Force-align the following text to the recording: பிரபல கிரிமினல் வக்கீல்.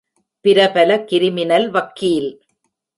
பிரபல 0.45 0.97
கிரிமினல் 1.03 1.69
வக்கீல். 1.69 2.29